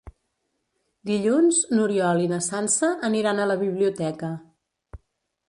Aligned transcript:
Dilluns 1.09 1.59
n'Oriol 1.73 2.23
i 2.23 2.31
na 2.33 2.41
Sança 2.47 2.91
aniran 3.11 3.43
a 3.45 3.47
la 3.53 3.59
biblioteca. 3.61 4.33